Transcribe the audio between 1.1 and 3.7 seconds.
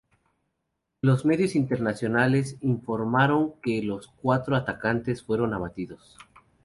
medios internacionales informaron